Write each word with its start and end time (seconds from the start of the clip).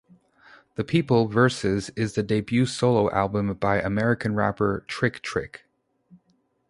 The 0.77 0.83
People 0.83 1.27
versus 1.27 1.91
is 1.91 2.13
the 2.15 2.23
debut 2.23 2.65
solo 2.65 3.11
album 3.11 3.53
by 3.53 3.79
American 3.79 4.33
rapper 4.33 4.83
Trick-Trick. 4.87 5.65